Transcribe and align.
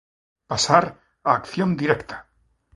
Pasar 0.51 0.85
á 1.29 1.31
acción 1.39 1.69
directa. 1.81 2.17